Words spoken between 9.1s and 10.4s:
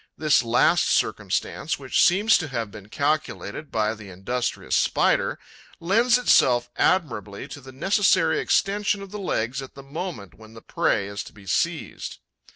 the legs at the moment